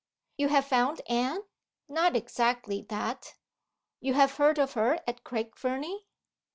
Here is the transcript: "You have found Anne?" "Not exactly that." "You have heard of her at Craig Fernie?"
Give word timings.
"You 0.35 0.47
have 0.47 0.65
found 0.65 1.01
Anne?" 1.07 1.43
"Not 1.87 2.15
exactly 2.15 2.81
that." 2.89 3.35
"You 3.99 4.15
have 4.15 4.37
heard 4.37 4.57
of 4.57 4.73
her 4.73 4.97
at 5.05 5.23
Craig 5.23 5.55
Fernie?" 5.55 6.07